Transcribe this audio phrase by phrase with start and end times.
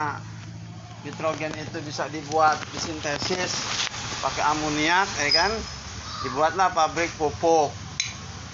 [0.00, 0.16] Nah,
[1.04, 3.52] nitrogen itu bisa dibuat disintesis
[4.24, 5.52] pakai amoniak ya kan?
[6.24, 7.68] Dibuatlah pabrik pupuk.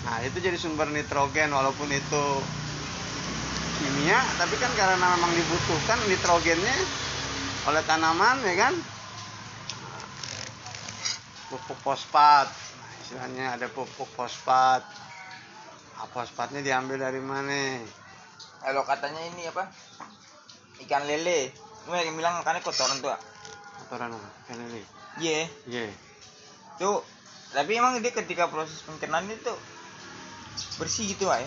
[0.02, 2.26] Nah itu jadi sumber nitrogen walaupun itu
[3.78, 6.78] kimia tapi kan karena memang dibutuhkan nitrogennya
[7.70, 8.74] oleh tanaman ya kan?
[11.46, 12.50] Pupuk fosfat.
[12.50, 14.82] Nah, istilahnya ada pupuk fosfat.
[15.94, 17.86] Nah, fosfatnya diambil dari mana?
[18.66, 19.70] Kalau katanya ini apa
[20.84, 21.54] ikan lele.
[21.86, 23.14] Lu yang bilang makannya kotoran tuh
[23.86, 24.28] kotoran apa?
[24.44, 24.82] Ikan lele?
[25.22, 25.48] Iya.
[25.70, 25.88] Iya.
[26.76, 27.00] Tuh
[27.54, 29.54] tapi emang dia ketika proses pencernaan itu
[30.76, 31.40] bersih gitu ya?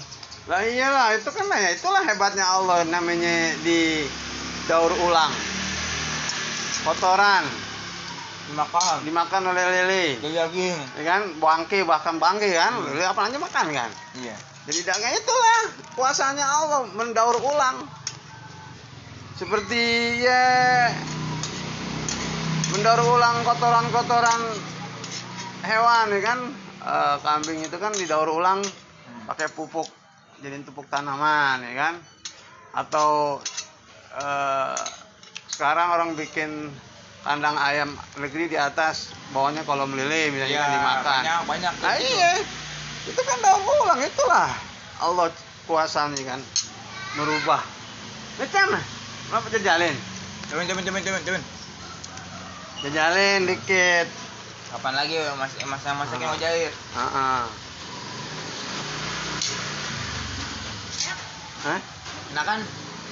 [0.49, 4.07] Lah iyalah itu kan ya itulah hebatnya Allah namanya di
[4.65, 5.29] daur ulang.
[6.87, 7.45] Kotoran.
[8.49, 9.05] Dimakan.
[9.05, 10.05] Dimakan oleh lele.
[10.23, 11.21] Daging ya kan?
[11.37, 12.81] Bangke bahkan bangke kan?
[12.81, 13.89] Lele apa aja makan kan?
[14.17, 14.33] Iya.
[14.65, 15.61] Jadi daging itulah
[15.93, 17.85] kuasanya Allah mendaur ulang
[19.39, 20.91] seperti ya
[22.75, 24.41] mendaur ulang kotoran-kotoran
[25.63, 26.39] hewan ya kan?
[26.79, 28.59] Eh, kambing itu kan didaur ulang
[29.31, 29.87] pakai pupuk
[30.43, 31.93] jadi pupuk tanaman ya kan?
[32.75, 33.39] Atau
[34.19, 34.83] eh,
[35.55, 36.67] sekarang orang bikin
[37.23, 41.21] kandang ayam negeri di atas bawahnya kolom lele misalnya kan dimakan.
[41.23, 42.31] banyak banyak Nah iya,
[43.07, 44.51] itu kan daur ulang itulah
[44.99, 45.31] Allah
[45.63, 46.43] kuasanya kan?
[47.15, 47.63] Merubah.
[48.35, 48.98] Macam
[49.29, 49.95] apa jajalin?
[50.45, 51.39] coba coba coba coba coba
[52.79, 54.07] Jajalin dikit.
[54.69, 57.41] kapan lagi mas masak masaknya mau jair Heeh.
[61.59, 61.79] Hah?
[62.31, 62.59] nah kan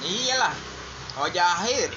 [0.00, 0.54] iyalah
[1.16, 1.90] oh jahir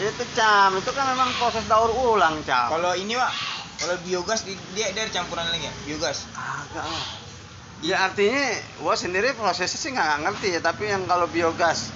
[0.00, 2.72] Itu cam, itu kan memang proses daur ulang cam.
[2.72, 3.32] kalau ini pak
[3.76, 7.04] kalau biogas di- dia ada campuran lagi ya biogas Agak lah.
[7.80, 8.44] Ya artinya,
[8.76, 10.60] gua sendiri prosesnya sih nggak ngerti ya.
[10.60, 11.88] Tapi yang kalau biogas,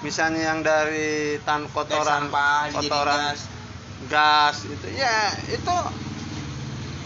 [0.00, 3.40] misalnya yang dari tan kotoran, sampah kotoran gas.
[4.04, 5.76] gas itu ya itu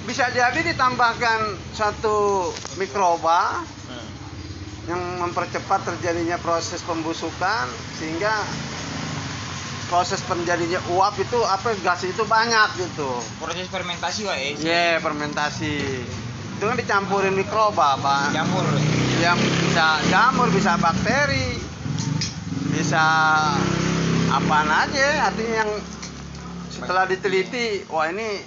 [0.04, 1.40] bisa jadi ditambahkan
[1.72, 4.08] satu mikroba Hmm.
[4.86, 8.32] yang mempercepat terjadinya proses pembusukan sehingga
[9.86, 13.10] proses terjadinya uap itu apa gas itu banyak gitu.
[13.38, 16.02] proses fermentasi eh Ya, fermentasi.
[16.56, 18.32] Itu kan dicampurin mikroba, Pak.
[18.32, 18.64] campur
[19.20, 21.60] Yang bisa jamur, bisa bakteri,
[22.72, 23.04] bisa
[24.32, 25.28] apaan aja.
[25.28, 25.70] Artinya yang
[26.72, 28.40] setelah diteliti, wah ini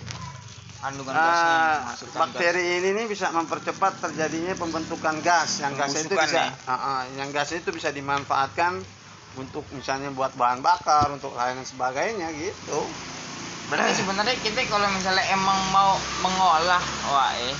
[0.80, 6.56] kandungan masukkan bakteri ini nih bisa mempercepat terjadinya pembentukan gas yang gas itu bisa ya?
[6.66, 8.80] Ah, ah, yang gas itu bisa dimanfaatkan
[9.36, 13.68] untuk misalnya buat bahan bakar untuk hal yang sebagainya gitu gas.
[13.68, 17.54] berarti sebenarnya kita kalau misalnya emang mau mengolah wah eh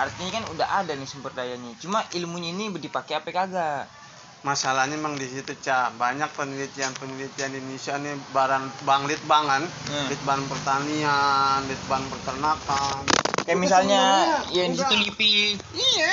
[0.00, 1.76] artinya kan udah ada nih sumber dayanya.
[1.76, 3.84] Cuma ilmunya ini dipakai apa kagak?
[4.40, 9.62] Masalahnya memang di situ cak banyak penelitian penelitian di Indonesia nih baran bang litbangan
[9.92, 10.08] Hmm.
[10.08, 13.04] litban pertanian litban peternakan.
[13.44, 14.00] Kayak Itu misalnya
[14.48, 15.32] ya di situ lipi
[15.76, 16.12] Iya,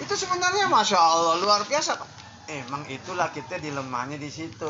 [0.00, 2.00] itu sebenarnya masya Allah luar biasa.
[2.50, 4.66] Emang itulah kita dilemahnya di situ.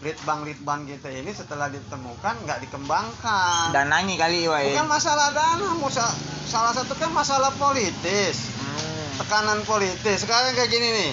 [0.00, 3.68] Litbang litbang kita ini setelah ditemukan nggak dikembangkan.
[3.70, 9.20] dananya kali wah eh Bukan masalah dana, musa- salah satu kan masalah politis, Hmm.
[9.20, 10.24] tekanan politis.
[10.24, 11.12] Sekarang kayak gini nih,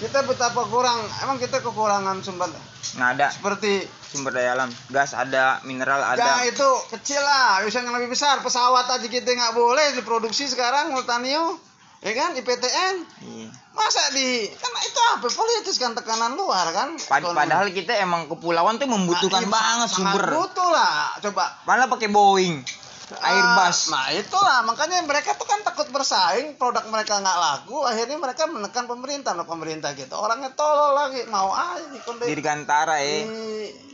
[0.00, 2.48] kita betapa kurang, emang kita kekurangan sumber
[2.94, 7.80] nggak ada seperti sumber daya alam gas ada mineral Ya ada itu kecil lah, bisa
[7.80, 8.38] yang lebih besar.
[8.38, 11.58] Pesawat aja kita nggak boleh diproduksi sekarang Multanio,
[12.00, 12.94] ya kan IPTN.
[13.20, 13.50] Iya.
[13.74, 16.94] Masa di kan itu apa politis kan tekanan luar kan?
[16.94, 17.38] Pad- Ekonomi.
[17.42, 21.18] padahal kita emang kepulauan tuh membutuhkan Nah, iya, banget sumber butuh lah.
[21.18, 22.62] Coba malah pakai Boeing
[23.04, 28.16] Airbus Ah, nah itulah makanya mereka tuh kan takut bersaing, produk mereka nggak laku, akhirnya
[28.16, 30.16] mereka menekan pemerintah, nah pemerintah gitu.
[30.16, 33.20] Orangnya tolol lagi, mau aja dikendali, diri gantara di, ya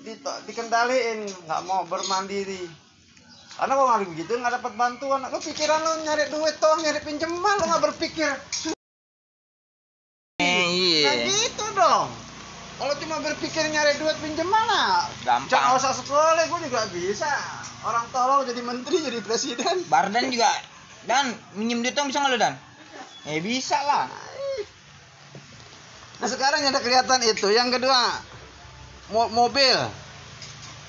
[0.06, 0.12] di,
[0.46, 2.70] dikendaliin, nggak mau bermandiri.
[3.58, 5.26] Karena kalau nggak begitu nggak dapat bantuan.
[5.26, 8.30] Lu pikiran lu nyari duit toh, nyari pinjaman, lu nggak berpikir.
[10.40, 12.08] Eh, iya Nah gitu dong.
[12.80, 15.52] Kalau cuma berpikir nyari duit pinjaman lah, Gampang.
[15.52, 17.28] jangan usah sekolah, gue juga bisa.
[17.80, 19.84] Orang tolol jadi menteri, jadi presiden.
[19.86, 20.48] Bardan juga
[21.04, 22.56] dan minjem duit dong bisa nggak lo dan
[23.22, 24.04] eh bisa lah
[26.16, 27.48] Nah sekarang ada kelihatan itu.
[27.48, 28.00] Yang kedua,
[29.08, 29.76] mo- mobil.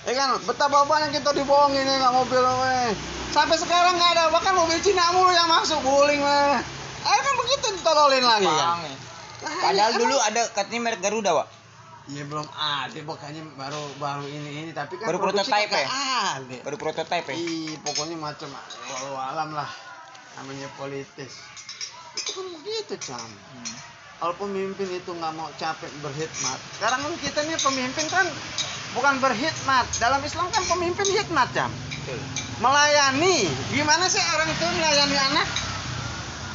[0.02, 2.92] Ya kan, betapa banyak kita dibohongin ya nggak mobil weh.
[3.30, 6.56] Sampai sekarang nggak ada, bahkan mobil Cina mulu yang masuk guling weh.
[7.02, 8.68] Ah kan begitu ditololin lagi kan.
[8.70, 8.96] Bang, ya.
[9.42, 11.48] Nah, padahal ini dulu emang- ada katanya merek Garuda pak
[12.10, 14.72] Iya belum ada, pokoknya baru baru ini ini.
[14.74, 15.90] Tapi kan Baru kagak ya?
[16.42, 16.58] ada.
[16.66, 18.50] baru prototype ya Ih, pokoknya macam
[18.90, 19.70] walau alam lah.
[20.42, 21.46] Namanya politis.
[22.18, 23.22] Itu kan begitu, Cam.
[23.22, 23.76] Hmm.
[24.22, 28.30] kalau pemimpin itu nggak mau capek berkhidmat sekarang kan kita nih pemimpin kan
[28.94, 31.74] bukan berkhidmat dalam Islam kan pemimpin khidmat jam
[32.62, 33.50] melayani.
[33.74, 35.48] Gimana sih orang tua melayani anak?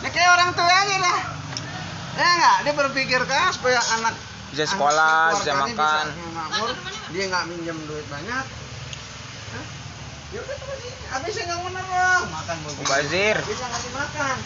[0.06, 1.18] Ya kayak orang tua aja lah.
[2.16, 2.56] Ya nggak?
[2.64, 4.14] Dia berpikir kan supaya anak
[4.56, 6.04] Bisa anak sekolah, bisa makan.
[6.08, 6.70] bisa makmur
[7.12, 8.46] dia nggak minjem duit banyak
[9.52, 9.64] Hah?
[10.32, 12.80] ya udah terus ini habisnya nggak menerang makan begini.
[12.80, 13.36] Mubazir.
[13.36, 14.36] habisnya nggak dimakan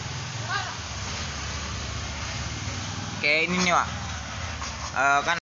[3.21, 3.87] kayak ini nih Wak.
[4.91, 5.40] Eh, kan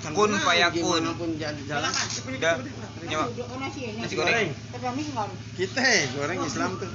[0.00, 0.32] Kun
[1.36, 1.92] jalan.
[2.24, 2.56] Udah.
[3.04, 3.24] nyewa.
[3.60, 4.48] Nasi nasi goreng.
[5.60, 5.84] Kita
[6.16, 6.88] goreng Islam tuh